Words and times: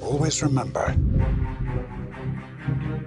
Always 0.00 0.42
remember 0.42 0.94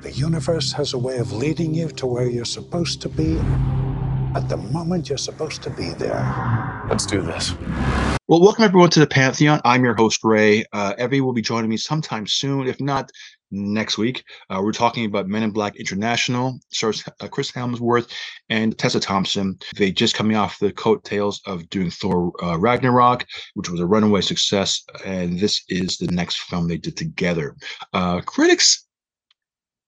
the 0.02 0.12
universe 0.12 0.72
has 0.74 0.94
a 0.94 0.98
way 0.98 1.18
of 1.18 1.32
leading 1.32 1.74
you 1.74 1.90
to 1.90 2.06
where 2.06 2.28
you're 2.28 2.46
supposed 2.46 3.02
to 3.02 3.10
be 3.10 3.38
at 4.36 4.48
the 4.48 4.58
moment 4.58 5.10
you're 5.10 5.18
supposed 5.18 5.64
to 5.64 5.70
be 5.72 5.90
there. 5.94 6.86
Let's 6.90 7.06
do 7.06 7.22
this. 7.22 7.54
Well, 8.28 8.42
welcome 8.42 8.66
everyone 8.66 8.90
to 8.92 9.00
the 9.00 9.08
Pantheon. 9.08 9.62
I'm 9.64 9.84
your 9.84 9.96
host, 9.96 10.24
Ray. 10.24 10.66
Uh, 10.74 10.94
Evie 11.00 11.22
will 11.22 11.34
be 11.34 11.42
joining 11.42 11.70
me 11.70 11.78
sometime 11.78 12.28
soon, 12.28 12.68
if 12.68 12.80
not 12.80 13.12
next 13.52 13.98
week. 13.98 14.24
Uh, 14.50 14.62
we're 14.64 14.72
talking 14.72 15.06
about 15.06 15.28
Men 15.28 15.44
in 15.44 15.52
Black 15.52 15.76
International, 15.76 16.60
stars 16.72 17.04
uh, 17.20 17.28
Chris 17.28 17.52
Hemsworth 17.52 18.12
and 18.50 18.78
Tessa 18.78 19.00
Thompson. 19.00 19.58
They 19.78 19.92
just 19.92 20.16
coming 20.16 20.36
off 20.36 20.60
the 20.60 20.72
coattails 20.72 21.42
of 21.46 21.70
doing 21.70 21.90
Thor 21.90 22.32
uh, 22.44 22.58
Ragnarok, 22.58 23.26
which 23.54 23.70
was 23.70 23.80
a 23.80 23.86
runaway 23.86 24.22
success, 24.22 24.84
and 25.06 25.40
this 25.40 25.64
is 25.70 25.98
the 25.98 26.08
next 26.08 26.38
film 26.44 26.68
they 26.68 26.78
did 26.78 26.98
together. 26.98 27.56
Uh, 27.94 28.22
critics 28.22 28.86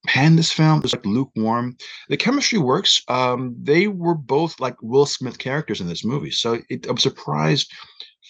panned 0.07 0.39
this 0.39 0.51
film 0.51 0.81
was 0.81 0.93
like 0.93 1.05
lukewarm. 1.05 1.75
The 2.07 2.17
chemistry 2.17 2.57
works. 2.57 3.01
Um, 3.09 3.55
they 3.61 3.87
were 3.87 4.15
both 4.15 4.59
like 4.59 4.75
Will 4.81 5.05
Smith 5.05 5.37
characters 5.37 5.81
in 5.81 5.87
this 5.87 6.05
movie, 6.05 6.31
so 6.31 6.59
it, 6.69 6.87
I'm 6.87 6.97
surprised 6.97 7.71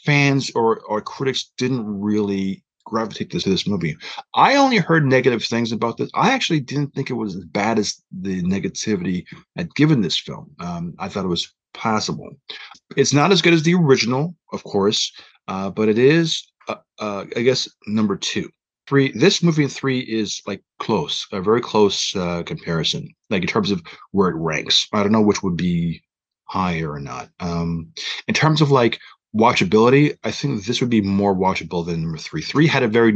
fans 0.05 0.51
or 0.55 0.79
or 0.81 1.01
critics 1.01 1.51
didn't 1.57 1.85
really 1.85 2.63
gravitate 2.89 3.29
to 3.31 3.49
this 3.49 3.67
movie. 3.67 3.95
I 4.35 4.55
only 4.55 4.77
heard 4.77 5.05
negative 5.05 5.43
things 5.43 5.71
about 5.71 5.97
this. 5.97 6.09
I 6.13 6.33
actually 6.33 6.59
didn't 6.59 6.93
think 6.93 7.09
it 7.09 7.13
was 7.13 7.35
as 7.35 7.45
bad 7.45 7.79
as 7.79 8.01
the 8.11 8.41
negativity 8.43 9.25
had 9.55 9.73
given 9.75 10.01
this 10.01 10.17
film. 10.17 10.51
Um, 10.59 10.95
I 10.99 11.07
thought 11.07 11.25
it 11.25 11.29
was 11.29 11.53
passable. 11.73 12.29
It's 12.97 13.13
not 13.13 13.31
as 13.31 13.41
good 13.41 13.53
as 13.53 13.63
the 13.63 13.75
original, 13.75 14.35
of 14.51 14.63
course, 14.63 15.11
uh, 15.47 15.69
but 15.69 15.87
it 15.87 15.97
is, 15.97 16.51
uh, 16.67 16.75
uh, 16.99 17.25
I 17.35 17.41
guess, 17.41 17.69
number 17.87 18.17
two 18.17 18.49
three 18.89 19.11
this 19.11 19.43
movie 19.43 19.67
three 19.67 19.99
is 19.99 20.41
like 20.47 20.63
close 20.79 21.27
a 21.31 21.39
very 21.39 21.61
close 21.61 22.15
uh 22.15 22.41
comparison 22.43 23.07
like 23.29 23.43
in 23.43 23.47
terms 23.47 23.69
of 23.69 23.81
where 24.11 24.29
it 24.29 24.35
ranks 24.35 24.87
i 24.93 25.03
don't 25.03 25.11
know 25.11 25.21
which 25.21 25.43
would 25.43 25.55
be 25.55 26.01
higher 26.45 26.91
or 26.91 26.99
not 26.99 27.29
um 27.39 27.87
in 28.27 28.33
terms 28.33 28.61
of 28.61 28.71
like 28.71 28.99
watchability 29.35 30.17
i 30.23 30.31
think 30.31 30.65
this 30.65 30.81
would 30.81 30.89
be 30.89 31.01
more 31.01 31.35
watchable 31.35 31.85
than 31.85 32.01
number 32.01 32.17
three. 32.17 32.41
Three 32.41 32.67
had 32.67 32.83
a 32.83 32.87
very 32.87 33.13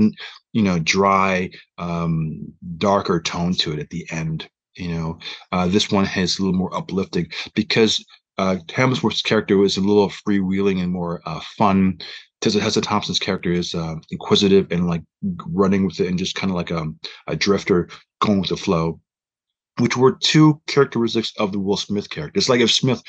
you 0.51 0.61
know 0.61 0.79
dry 0.79 1.49
um 1.77 2.53
darker 2.77 3.19
tone 3.19 3.53
to 3.55 3.73
it 3.73 3.79
at 3.79 3.89
the 3.89 4.05
end 4.11 4.47
you 4.75 4.89
know? 4.89 5.17
Uh 5.51 5.67
this 5.67 5.91
one 5.91 6.05
has 6.05 6.37
a 6.37 6.41
little 6.43 6.57
more 6.57 6.75
uplifting 6.75 7.27
because 7.55 8.03
uh 8.37 8.57
Hemsworth's 8.67 9.21
character 9.21 9.57
was 9.57 9.77
a 9.77 9.81
little 9.81 10.09
freewheeling 10.09 10.81
and 10.81 10.91
more 10.91 11.21
uh, 11.25 11.39
fun. 11.57 11.99
Tessa, 12.41 12.81
Thompson's 12.81 13.19
character 13.19 13.53
is 13.53 13.73
uh, 13.73 13.95
inquisitive 14.11 14.67
and 14.69 14.85
like 14.85 15.01
running 15.47 15.85
with 15.85 15.99
it 16.01 16.07
and 16.07 16.19
just 16.19 16.35
kind 16.35 16.51
of 16.51 16.55
like 16.55 16.71
a, 16.71 16.85
a 17.27 17.37
drifter 17.37 17.87
going 18.19 18.41
with 18.41 18.49
the 18.49 18.57
flow, 18.57 18.99
which 19.79 19.95
were 19.95 20.17
two 20.21 20.61
characteristics 20.67 21.31
of 21.39 21.53
the 21.53 21.59
Will 21.59 21.77
Smith 21.77 22.09
character. 22.09 22.37
It's 22.37 22.49
like 22.49 22.59
if 22.59 22.69
Smith 22.69 23.01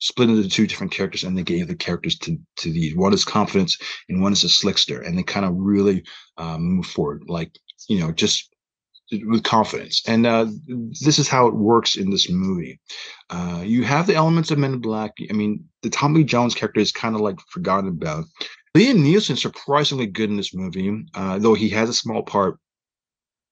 split 0.00 0.30
into 0.30 0.48
two 0.48 0.66
different 0.66 0.92
characters 0.92 1.24
and 1.24 1.36
they 1.36 1.42
gave 1.42 1.68
the 1.68 1.74
characters 1.74 2.18
to, 2.18 2.38
to 2.56 2.72
these. 2.72 2.94
One 2.94 3.12
is 3.12 3.24
confidence 3.24 3.78
and 4.08 4.22
one 4.22 4.32
is 4.32 4.44
a 4.44 4.48
slickster. 4.48 5.06
And 5.06 5.18
they 5.18 5.22
kind 5.22 5.46
of 5.46 5.54
really 5.56 6.04
um, 6.36 6.62
move 6.62 6.86
forward, 6.86 7.24
like, 7.26 7.50
you 7.88 8.00
know, 8.00 8.12
just 8.12 8.48
with 9.10 9.42
confidence. 9.42 10.02
And 10.06 10.26
uh, 10.26 10.46
this 11.00 11.18
is 11.18 11.28
how 11.28 11.46
it 11.46 11.54
works 11.54 11.96
in 11.96 12.10
this 12.10 12.28
movie. 12.28 12.78
Uh, 13.30 13.62
you 13.64 13.82
have 13.84 14.06
the 14.06 14.14
elements 14.14 14.50
of 14.50 14.58
Men 14.58 14.74
in 14.74 14.80
Black. 14.80 15.12
I 15.30 15.32
mean, 15.32 15.64
the 15.82 15.90
Tommy 15.90 16.24
Jones 16.24 16.54
character 16.54 16.80
is 16.80 16.92
kind 16.92 17.14
of 17.14 17.20
like 17.20 17.40
forgotten 17.48 17.88
about. 17.88 18.24
Liam 18.76 18.98
Neeson 18.98 19.36
surprisingly 19.36 20.06
good 20.06 20.30
in 20.30 20.36
this 20.36 20.54
movie, 20.54 21.04
uh, 21.14 21.38
though 21.38 21.54
he 21.54 21.68
has 21.70 21.88
a 21.88 21.94
small 21.94 22.22
part 22.22 22.58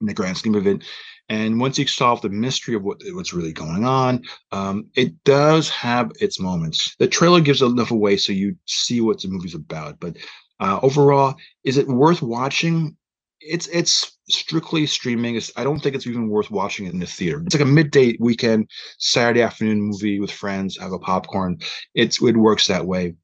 in 0.00 0.06
the 0.06 0.14
grand 0.14 0.36
scheme 0.36 0.54
of 0.54 0.66
it. 0.66 0.84
And 1.28 1.58
once 1.58 1.78
you 1.78 1.86
solve 1.86 2.22
the 2.22 2.28
mystery 2.28 2.74
of 2.74 2.84
what, 2.84 2.98
what's 3.10 3.32
really 3.32 3.52
going 3.52 3.84
on, 3.84 4.22
um, 4.52 4.86
it 4.94 5.24
does 5.24 5.68
have 5.70 6.12
its 6.20 6.38
moments. 6.38 6.94
The 6.98 7.08
trailer 7.08 7.40
gives 7.40 7.62
enough 7.62 7.90
away 7.90 8.16
so 8.16 8.32
you 8.32 8.56
see 8.66 9.00
what 9.00 9.20
the 9.20 9.28
movie's 9.28 9.54
about. 9.54 9.98
But 9.98 10.16
uh, 10.60 10.78
overall, 10.82 11.34
is 11.64 11.78
it 11.78 11.88
worth 11.88 12.22
watching? 12.22 12.96
It's 13.40 13.66
it's 13.68 14.18
strictly 14.28 14.86
streaming. 14.86 15.36
It's, 15.36 15.52
I 15.56 15.64
don't 15.64 15.80
think 15.80 15.94
it's 15.94 16.06
even 16.06 16.28
worth 16.28 16.50
watching 16.50 16.86
it 16.86 16.92
in 16.92 17.00
the 17.00 17.06
theater. 17.06 17.42
It's 17.44 17.54
like 17.54 17.62
a 17.62 17.66
midday 17.66 18.16
weekend, 18.18 18.70
Saturday 18.98 19.42
afternoon 19.42 19.82
movie 19.82 20.20
with 20.20 20.30
friends, 20.30 20.78
have 20.78 20.92
a 20.92 20.98
popcorn. 20.98 21.58
It's 21.94 22.22
it 22.22 22.36
works 22.36 22.66
that 22.68 22.86
way 22.86 23.14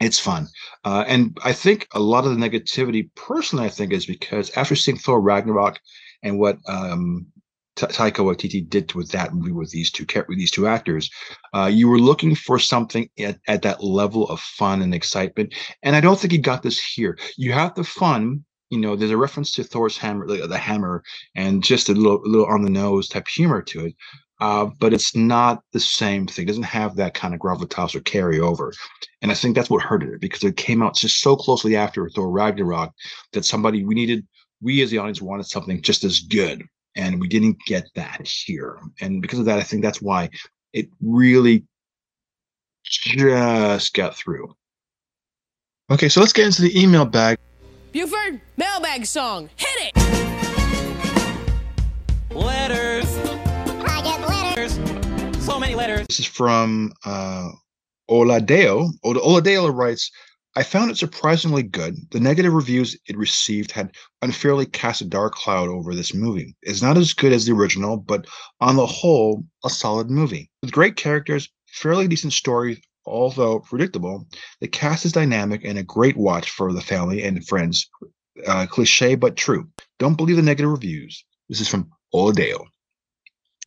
it's 0.00 0.18
fun. 0.18 0.48
Uh, 0.84 1.04
and 1.06 1.36
I 1.44 1.52
think 1.52 1.88
a 1.92 2.00
lot 2.00 2.24
of 2.24 2.30
the 2.30 2.48
negativity, 2.48 3.10
personally, 3.14 3.66
I 3.66 3.70
think 3.70 3.92
is 3.92 4.06
because 4.06 4.50
after 4.56 4.76
seeing 4.76 4.96
Thor 4.96 5.20
Ragnarok 5.20 5.80
and 6.22 6.38
what 6.38 6.58
um, 6.68 7.26
Taika 7.76 8.24
Waititi 8.24 8.68
did 8.68 8.94
with 8.94 9.10
that 9.10 9.34
movie 9.34 9.52
with 9.52 9.70
these 9.70 9.90
two 9.90 10.06
with 10.28 10.38
these 10.38 10.50
two 10.50 10.66
actors, 10.66 11.10
uh, 11.54 11.70
you 11.72 11.88
were 11.88 11.98
looking 11.98 12.34
for 12.34 12.58
something 12.58 13.08
at, 13.18 13.38
at 13.48 13.62
that 13.62 13.82
level 13.82 14.28
of 14.28 14.40
fun 14.40 14.82
and 14.82 14.94
excitement, 14.94 15.54
and 15.82 15.94
I 15.96 16.00
don't 16.00 16.18
think 16.18 16.32
you 16.32 16.40
got 16.40 16.62
this 16.62 16.82
here. 16.84 17.18
You 17.36 17.52
have 17.52 17.74
the 17.74 17.84
fun, 17.84 18.44
you 18.70 18.78
know. 18.78 18.96
There's 18.96 19.10
a 19.10 19.16
reference 19.16 19.52
to 19.52 19.64
Thor's 19.64 19.96
hammer, 19.96 20.26
the, 20.26 20.46
the 20.46 20.58
hammer, 20.58 21.02
and 21.34 21.62
just 21.62 21.88
a 21.88 21.92
little, 21.92 22.20
little 22.24 22.46
on 22.46 22.62
the 22.62 22.70
nose 22.70 23.08
type 23.08 23.28
humor 23.28 23.62
to 23.62 23.86
it 23.86 23.94
uh, 24.40 24.66
but 24.78 24.92
it's 24.92 25.16
not 25.16 25.62
the 25.72 25.80
same 25.80 26.26
thing. 26.26 26.44
It 26.44 26.48
doesn't 26.48 26.62
have 26.62 26.96
that 26.96 27.14
kind 27.14 27.34
of 27.34 27.40
gravitas 27.40 27.94
or 27.94 28.00
carryover. 28.00 28.72
And 29.20 29.30
I 29.30 29.34
think 29.34 29.54
that's 29.54 29.70
what 29.70 29.82
hurted 29.82 30.10
it 30.14 30.20
because 30.20 30.44
it 30.44 30.56
came 30.56 30.82
out 30.82 30.94
just 30.94 31.20
so 31.20 31.34
closely 31.34 31.76
after 31.76 32.08
Thor 32.08 32.30
Ragnarok 32.30 32.92
that 33.32 33.44
somebody 33.44 33.84
we 33.84 33.94
needed, 33.94 34.26
we 34.60 34.82
as 34.82 34.90
the 34.90 34.98
audience 34.98 35.20
wanted 35.20 35.46
something 35.46 35.82
just 35.82 36.04
as 36.04 36.20
good. 36.20 36.62
And 36.96 37.20
we 37.20 37.28
didn't 37.28 37.58
get 37.66 37.88
that 37.94 38.26
here. 38.26 38.78
And 39.00 39.20
because 39.22 39.38
of 39.38 39.44
that, 39.46 39.58
I 39.58 39.62
think 39.62 39.82
that's 39.82 40.02
why 40.02 40.30
it 40.72 40.88
really 41.00 41.64
just 42.84 43.94
got 43.94 44.16
through. 44.16 44.54
Okay, 45.90 46.08
so 46.08 46.20
let's 46.20 46.32
get 46.32 46.46
into 46.46 46.62
the 46.62 46.80
email 46.80 47.04
bag. 47.04 47.38
Buford, 47.92 48.40
mailbag 48.56 49.06
song. 49.06 49.48
Hit 49.56 49.92
it! 49.94 50.08
Letters 52.30 52.87
so 55.48 55.58
many 55.58 55.74
letters. 55.74 56.06
This 56.06 56.20
is 56.20 56.26
from 56.26 56.92
uh, 57.04 57.48
Oladeo. 58.10 58.90
Oladeo 59.04 59.74
writes, 59.74 60.10
I 60.56 60.62
found 60.62 60.90
it 60.90 60.98
surprisingly 60.98 61.62
good. 61.62 61.96
The 62.10 62.20
negative 62.20 62.52
reviews 62.52 62.96
it 63.06 63.16
received 63.16 63.70
had 63.70 63.94
unfairly 64.22 64.66
cast 64.66 65.00
a 65.00 65.04
dark 65.04 65.34
cloud 65.34 65.68
over 65.68 65.94
this 65.94 66.12
movie. 66.14 66.54
It's 66.62 66.82
not 66.82 66.98
as 66.98 67.14
good 67.14 67.32
as 67.32 67.46
the 67.46 67.52
original, 67.52 67.96
but 67.96 68.26
on 68.60 68.76
the 68.76 68.86
whole, 68.86 69.44
a 69.64 69.70
solid 69.70 70.10
movie. 70.10 70.50
With 70.62 70.72
great 70.72 70.96
characters, 70.96 71.48
fairly 71.68 72.08
decent 72.08 72.32
story, 72.32 72.82
although 73.06 73.60
predictable. 73.60 74.26
The 74.60 74.68
cast 74.68 75.06
is 75.06 75.12
dynamic 75.12 75.64
and 75.64 75.78
a 75.78 75.82
great 75.82 76.16
watch 76.16 76.50
for 76.50 76.72
the 76.72 76.82
family 76.82 77.22
and 77.22 77.46
friends. 77.46 77.88
Uh, 78.46 78.66
cliche 78.66 79.14
but 79.14 79.36
true. 79.36 79.68
Don't 79.98 80.16
believe 80.16 80.36
the 80.36 80.42
negative 80.42 80.70
reviews. 80.70 81.24
This 81.48 81.60
is 81.60 81.68
from 81.68 81.90
Oladeo. 82.14 82.66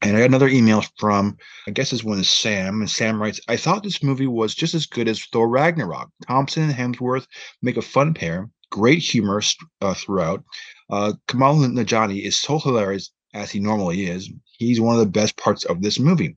And 0.02 0.18
I 0.18 0.20
got 0.20 0.30
another 0.30 0.48
email 0.48 0.84
from, 0.98 1.38
I 1.68 1.72
guess 1.72 1.92
this 1.92 2.04
one 2.04 2.20
is 2.20 2.30
Sam. 2.30 2.82
And 2.82 2.90
Sam 2.90 3.22
writes, 3.22 3.40
I 3.48 3.56
thought 3.56 3.84
this 3.84 4.02
movie 4.02 4.28
was 4.28 4.56
just 4.56 4.74
as 4.74 4.88
good 4.88 5.08
as 5.08 5.24
Thor 5.26 5.48
Ragnarok. 5.48 6.10
Thompson 6.28 6.64
and 6.64 6.74
Hemsworth 6.74 7.28
make 7.62 7.78
a 7.78 7.84
fun 7.84 8.14
pair, 8.14 8.50
great 8.72 9.00
humor 9.00 9.42
uh, 9.82 9.94
throughout. 9.94 10.44
Uh, 10.90 11.14
Kumail 11.28 11.72
Nanjiani 11.72 12.26
is 12.26 12.40
so 12.40 12.58
hilarious 12.58 13.12
as 13.34 13.52
he 13.52 13.60
normally 13.60 14.08
is. 14.08 14.30
He's 14.58 14.82
one 14.82 14.96
of 14.96 15.00
the 15.02 15.12
best 15.12 15.38
parts 15.38 15.66
of 15.66 15.82
this 15.82 16.00
movie. 16.00 16.36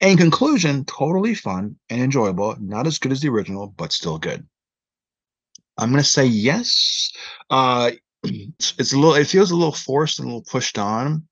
in 0.00 0.18
conclusion, 0.18 0.84
totally 0.84 1.34
fun 1.34 1.76
and 1.88 2.02
enjoyable. 2.02 2.56
Not 2.60 2.86
as 2.86 2.98
good 2.98 3.12
as 3.12 3.20
the 3.20 3.30
original, 3.30 3.68
but 3.68 3.92
still 3.92 4.18
good. 4.18 4.46
I'm 5.78 5.90
going 5.90 6.02
to 6.02 6.08
say 6.08 6.26
yes. 6.26 7.12
Uh, 7.48 7.92
it's, 8.22 8.74
it's 8.78 8.92
a 8.92 8.96
little, 8.96 9.14
it 9.14 9.26
feels 9.26 9.50
a 9.50 9.56
little 9.56 9.72
forced 9.72 10.18
and 10.18 10.26
a 10.26 10.28
little 10.28 10.46
pushed 10.50 10.78
on, 10.78 11.26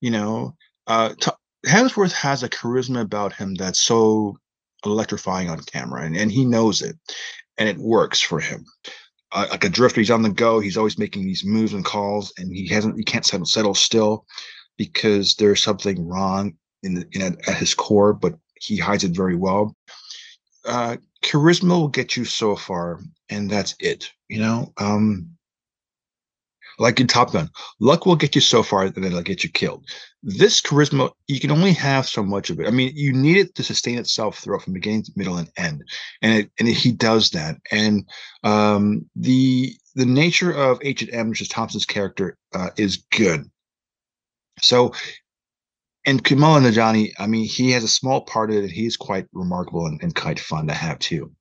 you 0.00 0.10
know 0.10 0.56
uh, 0.86 1.14
t- 1.20 1.30
Hemsworth 1.66 2.12
has 2.12 2.42
a 2.42 2.48
charisma 2.48 3.00
about 3.00 3.32
him 3.32 3.54
that's 3.54 3.80
so 3.80 4.36
electrifying 4.84 5.50
on 5.50 5.60
camera, 5.60 6.02
and, 6.02 6.16
and 6.16 6.30
he 6.30 6.44
knows 6.44 6.82
it, 6.82 6.96
and 7.58 7.68
it 7.68 7.78
works 7.78 8.20
for 8.20 8.40
him. 8.40 8.64
Uh, 9.32 9.46
like 9.50 9.64
a 9.64 9.68
drifter, 9.68 10.00
he's 10.00 10.10
on 10.10 10.22
the 10.22 10.30
go. 10.30 10.60
He's 10.60 10.76
always 10.76 10.98
making 10.98 11.24
these 11.26 11.44
moves 11.44 11.72
and 11.72 11.84
calls, 11.84 12.32
and 12.38 12.52
he 12.54 12.68
hasn't. 12.68 12.96
He 12.96 13.04
can't 13.04 13.26
settle, 13.26 13.46
settle 13.46 13.74
still 13.74 14.24
because 14.78 15.34
there's 15.34 15.62
something 15.62 16.06
wrong 16.06 16.54
in, 16.82 16.94
the, 16.94 17.08
in 17.12 17.22
at, 17.22 17.48
at 17.48 17.56
his 17.56 17.74
core, 17.74 18.12
but 18.12 18.34
he 18.60 18.76
hides 18.76 19.04
it 19.04 19.16
very 19.16 19.36
well. 19.36 19.74
Uh, 20.64 20.96
charisma 21.24 21.70
will 21.70 21.88
get 21.88 22.16
you 22.16 22.24
so 22.24 22.54
far, 22.54 23.00
and 23.28 23.50
that's 23.50 23.74
it. 23.80 24.10
You 24.28 24.40
know, 24.40 24.72
um, 24.78 25.35
like 26.78 27.00
in 27.00 27.06
Top 27.06 27.32
Gun, 27.32 27.50
luck 27.80 28.06
will 28.06 28.16
get 28.16 28.34
you 28.34 28.40
so 28.40 28.62
far 28.62 28.84
and 28.84 28.94
then 28.94 29.04
it'll 29.04 29.22
get 29.22 29.44
you 29.44 29.50
killed. 29.50 29.84
This 30.22 30.60
charisma, 30.60 31.10
you 31.28 31.40
can 31.40 31.50
only 31.50 31.72
have 31.72 32.06
so 32.06 32.22
much 32.22 32.50
of 32.50 32.60
it. 32.60 32.66
I 32.66 32.70
mean, 32.70 32.92
you 32.94 33.12
need 33.12 33.36
it 33.36 33.54
to 33.54 33.62
sustain 33.62 33.98
itself 33.98 34.38
throughout 34.38 34.62
from 34.62 34.72
beginning 34.72 35.04
to 35.04 35.12
middle 35.16 35.36
and 35.36 35.50
end, 35.56 35.84
and 36.22 36.40
it, 36.40 36.50
and 36.58 36.68
he 36.68 36.92
does 36.92 37.30
that. 37.30 37.56
And 37.70 38.08
um, 38.42 39.08
the 39.14 39.72
the 39.94 40.06
nature 40.06 40.52
of 40.52 40.78
H 40.82 41.02
and 41.02 41.12
M, 41.12 41.28
which 41.28 41.40
is 41.40 41.48
Thompson's 41.48 41.86
character, 41.86 42.36
uh, 42.54 42.70
is 42.76 43.04
good. 43.12 43.50
So, 44.60 44.92
and 46.06 46.22
Kumail 46.24 46.60
Nanjiani, 46.60 47.12
I 47.18 47.26
mean, 47.26 47.46
he 47.46 47.70
has 47.72 47.84
a 47.84 47.88
small 47.88 48.22
part 48.22 48.50
of 48.50 48.56
it. 48.56 48.70
He's 48.70 48.96
quite 48.96 49.26
remarkable 49.32 49.86
and, 49.86 50.02
and 50.02 50.14
quite 50.14 50.40
fun 50.40 50.66
to 50.68 50.74
have 50.74 50.98
too. 50.98 51.32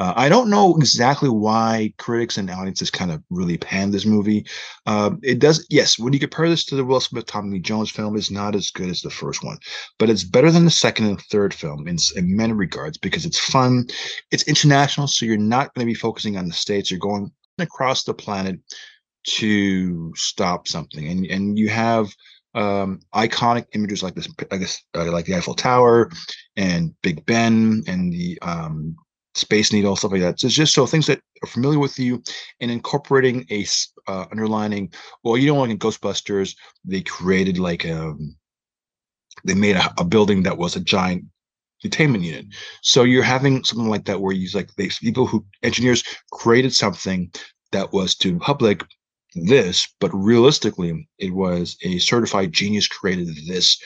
Uh, 0.00 0.14
I 0.16 0.30
don't 0.30 0.48
know 0.48 0.74
exactly 0.76 1.28
why 1.28 1.92
critics 1.98 2.38
and 2.38 2.50
audiences 2.50 2.90
kind 2.90 3.10
of 3.10 3.22
really 3.28 3.58
panned 3.58 3.92
this 3.92 4.06
movie. 4.06 4.46
Uh, 4.86 5.10
it 5.22 5.40
does, 5.40 5.66
yes, 5.68 5.98
when 5.98 6.14
you 6.14 6.18
compare 6.18 6.48
this 6.48 6.64
to 6.64 6.74
the 6.74 6.84
Will 6.86 7.00
Smith 7.00 7.26
Tommy 7.26 7.50
Lee 7.52 7.60
Jones 7.60 7.90
film, 7.90 8.16
it's 8.16 8.30
not 8.30 8.54
as 8.54 8.70
good 8.70 8.88
as 8.88 9.02
the 9.02 9.10
first 9.10 9.44
one, 9.44 9.58
but 9.98 10.08
it's 10.08 10.24
better 10.24 10.50
than 10.50 10.64
the 10.64 10.70
second 10.70 11.04
and 11.04 11.20
third 11.20 11.52
film 11.52 11.86
in, 11.86 11.98
in 12.16 12.34
many 12.34 12.54
regards 12.54 12.96
because 12.96 13.26
it's 13.26 13.38
fun, 13.38 13.86
it's 14.30 14.48
international, 14.48 15.06
so 15.06 15.26
you're 15.26 15.36
not 15.36 15.74
going 15.74 15.86
to 15.86 15.92
be 15.92 15.94
focusing 15.94 16.38
on 16.38 16.48
the 16.48 16.54
states. 16.54 16.90
You're 16.90 16.98
going 16.98 17.30
across 17.58 18.04
the 18.04 18.14
planet 18.14 18.58
to 19.26 20.14
stop 20.16 20.66
something, 20.66 21.08
and 21.08 21.26
and 21.26 21.58
you 21.58 21.68
have 21.68 22.08
um 22.54 23.00
iconic 23.14 23.66
images 23.74 24.02
like 24.02 24.14
this 24.14 24.28
I 24.50 24.56
guess, 24.56 24.82
uh, 24.94 25.12
like 25.12 25.26
the 25.26 25.34
eiffel 25.34 25.54
tower 25.54 26.10
and 26.56 26.94
big 27.02 27.26
ben 27.26 27.84
and 27.86 28.10
the 28.10 28.38
um 28.40 28.96
Space 29.34 29.72
Needle, 29.72 29.96
stuff 29.96 30.12
like 30.12 30.20
that. 30.22 30.40
So 30.40 30.46
it's 30.46 30.56
just 30.56 30.74
so 30.74 30.86
things 30.86 31.06
that 31.06 31.20
are 31.42 31.46
familiar 31.46 31.78
with 31.78 31.98
you 31.98 32.22
and 32.60 32.70
incorporating 32.70 33.46
a 33.50 33.64
uh, 34.08 34.26
underlining. 34.30 34.92
Well, 35.22 35.36
you 35.36 35.46
know, 35.46 35.60
like 35.60 35.70
in 35.70 35.78
Ghostbusters, 35.78 36.56
they 36.84 37.02
created 37.02 37.58
like 37.58 37.88
um, 37.88 38.36
they 39.44 39.54
made 39.54 39.76
a, 39.76 39.94
a 39.98 40.04
building 40.04 40.42
that 40.42 40.58
was 40.58 40.76
a 40.76 40.80
giant 40.80 41.24
containment 41.80 42.24
unit. 42.24 42.46
So 42.82 43.04
you're 43.04 43.22
having 43.22 43.64
something 43.64 43.88
like 43.88 44.04
that 44.04 44.20
where 44.20 44.34
you 44.34 44.48
like 44.52 44.74
these 44.76 44.98
people 44.98 45.26
who 45.26 45.44
engineers 45.62 46.02
created 46.32 46.74
something 46.74 47.32
that 47.72 47.92
was 47.92 48.14
to 48.16 48.38
public 48.38 48.82
this, 49.34 49.88
but 50.00 50.10
realistically, 50.12 51.08
it 51.18 51.32
was 51.32 51.76
a 51.82 51.98
certified 51.98 52.52
genius 52.52 52.88
created 52.88 53.28
this 53.46 53.80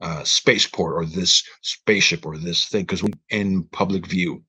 uh, 0.00 0.22
spaceport 0.22 0.94
or 0.94 1.04
this 1.04 1.42
spaceship 1.62 2.24
or 2.24 2.38
this 2.38 2.68
thing 2.68 2.82
because 2.82 3.02
in 3.30 3.64
public 3.72 4.06
view 4.06 4.42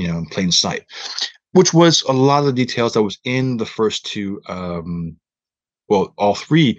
you 0.00 0.08
know, 0.08 0.18
in 0.18 0.26
plain 0.26 0.50
sight, 0.50 0.84
which 1.52 1.74
was 1.74 2.02
a 2.02 2.12
lot 2.12 2.40
of 2.40 2.46
the 2.46 2.52
details 2.52 2.94
that 2.94 3.02
was 3.02 3.18
in 3.24 3.56
the 3.56 3.66
first 3.66 4.06
two, 4.06 4.40
um, 4.48 5.16
well, 5.88 6.14
all 6.16 6.34
three 6.34 6.78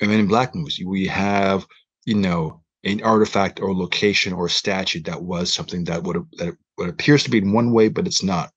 Men 0.00 0.18
in 0.18 0.28
Black 0.28 0.54
movies. 0.54 0.80
We 0.84 1.06
have, 1.08 1.66
you 2.06 2.14
know, 2.14 2.62
an 2.84 3.02
artifact 3.02 3.60
or 3.60 3.74
location 3.74 4.32
or 4.32 4.48
statue 4.48 5.02
that 5.02 5.22
was 5.22 5.52
something 5.52 5.84
that 5.84 6.02
would 6.04 6.24
that 6.38 6.56
what 6.76 6.88
appears 6.88 7.22
to 7.24 7.30
be 7.30 7.38
in 7.38 7.52
one 7.52 7.72
way, 7.72 7.88
but 7.88 8.06
it's 8.06 8.22
not. 8.22 8.50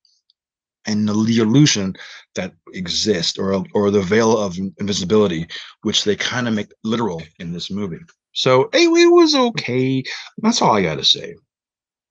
And 0.86 1.08
the, 1.08 1.40
illusion 1.40 1.96
that 2.36 2.54
exists, 2.74 3.38
or 3.38 3.66
or 3.74 3.92
the 3.92 4.02
veil 4.02 4.38
of 4.38 4.58
invisibility, 4.80 5.48
which 5.82 6.04
they 6.04 6.16
kind 6.16 6.48
of 6.48 6.54
make 6.54 6.72
literal 6.84 7.22
in 7.40 7.52
this 7.52 7.70
movie. 7.70 8.00
So 8.34 8.70
hey, 8.72 8.86
it 8.86 9.12
was 9.12 9.36
okay. 9.36 10.04
That's 10.38 10.62
all 10.62 10.76
I 10.76 10.82
got 10.82 10.96
to 10.96 11.06
say 11.06 11.36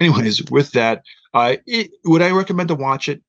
anyways, 0.03 0.51
with 0.51 0.73
that, 0.73 1.03
uh, 1.35 1.57
it, 1.67 1.91
would 2.05 2.23
I 2.23 2.31
recommend 2.31 2.69
to 2.69 2.75
watch 2.75 3.09
it? 3.09 3.23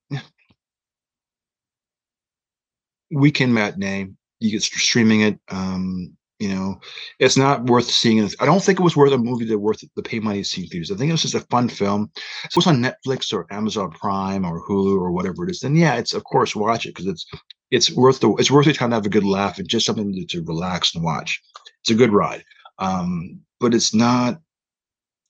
Weekend 3.11 3.53
matinee. 3.53 4.09
You 4.39 4.51
get 4.51 4.63
streaming 4.63 5.21
it. 5.21 5.39
Um, 5.49 6.17
you 6.39 6.49
know, 6.49 6.81
it's 7.19 7.37
not 7.37 7.67
worth 7.67 7.89
seeing. 7.89 8.21
I 8.39 8.45
don't 8.45 8.61
think 8.61 8.79
it 8.79 8.83
was 8.83 8.97
worth 8.97 9.13
a 9.13 9.17
movie 9.17 9.45
that 9.45 9.59
worth 9.59 9.83
the 9.95 10.01
pay 10.01 10.19
money 10.19 10.39
to 10.39 10.43
see 10.43 10.65
theaters. 10.65 10.91
I 10.91 10.95
think 10.95 11.09
it 11.09 11.13
was 11.13 11.21
just 11.21 11.35
a 11.35 11.39
fun 11.41 11.69
film. 11.69 12.11
If 12.15 12.51
it 12.51 12.55
was 12.55 12.67
on 12.67 12.83
Netflix 12.83 13.31
or 13.31 13.45
Amazon 13.49 13.91
Prime 13.91 14.43
or 14.43 14.65
Hulu 14.67 14.99
or 14.99 15.11
whatever 15.11 15.45
it 15.45 15.51
is, 15.51 15.61
then 15.61 15.75
yeah, 15.75 15.95
it's 15.95 16.13
of 16.13 16.23
course 16.25 16.55
watch 16.55 16.85
it 16.85 16.89
because 16.89 17.05
it's 17.05 17.25
it's 17.71 17.91
worth 17.91 18.19
the 18.19 18.33
it's 18.33 18.51
worth 18.51 18.65
your 18.65 18.75
time 18.75 18.89
to 18.89 18.95
have 18.95 19.05
a 19.05 19.09
good 19.09 19.23
laugh 19.23 19.57
and 19.57 19.69
just 19.69 19.85
something 19.85 20.11
to, 20.11 20.25
to 20.25 20.43
relax 20.43 20.93
and 20.95 21.03
watch. 21.03 21.41
It's 21.81 21.91
a 21.91 21.95
good 21.95 22.11
ride, 22.11 22.43
um, 22.79 23.39
but 23.61 23.73
it's 23.73 23.93
not 23.93 24.41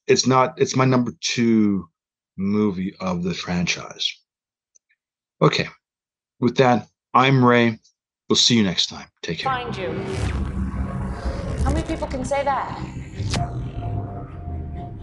it's 0.08 0.28
not 0.28 0.60
it's 0.60 0.76
my 0.76 0.86
number 0.86 1.12
two 1.22 1.88
movie 2.38 2.96
of 3.00 3.24
the 3.24 3.34
franchise. 3.34 4.12
Okay. 5.42 5.68
With 6.40 6.58
that, 6.58 6.88
I'm 7.14 7.44
Ray. 7.44 7.80
We'll 8.28 8.36
see 8.36 8.58
you 8.58 8.64
next 8.64 8.88
time. 8.88 9.08
Take 9.22 9.40
care. 9.40 9.52
Find 9.52 9.76
you. 9.76 9.92
How 11.64 11.72
many 11.72 11.84
people 11.84 12.08
can 12.08 12.26
say 12.26 12.44
that? 12.44 12.80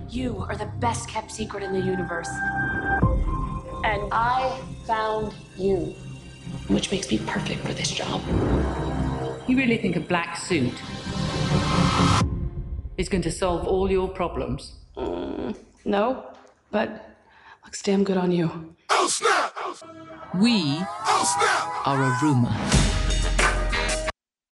You 0.09 0.39
are 0.39 0.57
the 0.57 0.71
best 0.81 1.09
kept 1.09 1.31
secret 1.31 1.63
in 1.63 1.73
the 1.73 1.81
universe. 1.81 2.29
And 3.85 4.03
I 4.13 4.61
found 4.87 5.35
you, 5.57 5.95
which 6.69 6.91
makes 6.91 7.11
me 7.11 7.19
perfect 7.19 7.61
for 7.61 7.73
this 7.73 7.91
job. 7.91 8.21
You 9.49 9.57
really 9.57 9.79
think 9.79 9.97
a 9.97 10.01
black 10.01 10.37
suit 10.37 10.75
is 12.99 13.09
going 13.09 13.23
to 13.23 13.31
solve 13.31 13.67
all 13.67 13.91
your 13.91 14.09
problems? 14.09 14.80
No, 15.85 16.27
but 16.71 17.17
looks 17.65 17.83
damn 17.83 18.05
good 18.05 18.17
on 18.17 18.31
you. 18.31 18.75
Oh 18.91 19.09
snap! 19.09 19.55
We 20.35 20.77
oh, 21.07 21.83
are 21.87 22.03
a 22.03 22.19
rumor. 22.23 23.20